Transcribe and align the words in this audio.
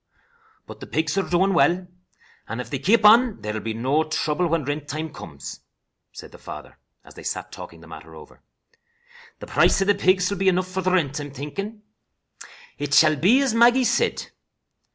"But 0.65 0.79
the 0.79 0.87
pigs 0.87 1.15
are 1.19 1.29
doing 1.29 1.53
well, 1.53 1.85
and, 2.47 2.59
if 2.59 2.71
they 2.71 2.79
keep 2.79 3.05
on, 3.05 3.39
there 3.41 3.53
will 3.53 3.59
be 3.59 3.75
no 3.75 4.03
trouble 4.03 4.47
when 4.47 4.65
rent 4.65 4.87
time 4.87 5.13
comes," 5.13 5.59
said 6.11 6.31
the 6.31 6.39
father, 6.39 6.79
as 7.03 7.13
they 7.13 7.21
sat 7.21 7.51
talking 7.51 7.81
the 7.81 7.87
matter 7.87 8.15
over. 8.15 8.41
"The 9.41 9.45
price 9.45 9.79
of 9.81 9.85
the 9.85 9.93
pigs 9.93 10.31
will 10.31 10.39
be 10.39 10.49
enough 10.49 10.67
for 10.69 10.81
the 10.81 10.89
rint, 10.93 11.19
I'm 11.19 11.29
thinkin'. 11.29 11.83
It 12.79 12.95
shall 12.95 13.15
be 13.15 13.43
as 13.43 13.53
Maggie 13.53 13.83
said. 13.83 14.31